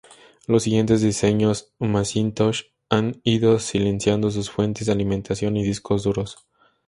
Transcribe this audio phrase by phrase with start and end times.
[0.47, 6.37] Los siguientes diseños Macintosh han ido silenciado sus fuentes de alimentación y discos duros.